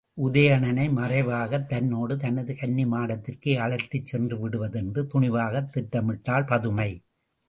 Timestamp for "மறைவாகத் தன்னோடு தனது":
0.91-2.55